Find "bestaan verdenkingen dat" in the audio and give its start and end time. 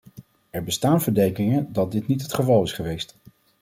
0.63-1.91